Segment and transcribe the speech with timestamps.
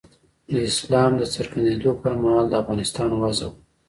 [0.51, 3.57] د اسلام د څرګندېدو پر مهال د افغانستان وضع وه.